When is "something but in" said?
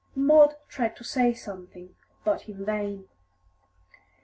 1.31-2.65